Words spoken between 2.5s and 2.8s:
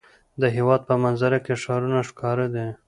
دي.